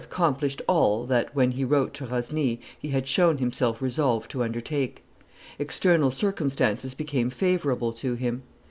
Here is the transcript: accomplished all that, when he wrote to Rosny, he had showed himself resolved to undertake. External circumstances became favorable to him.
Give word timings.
accomplished 0.03 0.63
all 0.67 1.05
that, 1.05 1.35
when 1.35 1.51
he 1.51 1.63
wrote 1.63 1.93
to 1.93 2.07
Rosny, 2.07 2.59
he 2.79 2.87
had 2.87 3.05
showed 3.05 3.39
himself 3.39 3.83
resolved 3.83 4.31
to 4.31 4.43
undertake. 4.43 5.03
External 5.59 6.09
circumstances 6.09 6.95
became 6.95 7.29
favorable 7.29 7.93
to 7.93 8.15
him. 8.15 8.41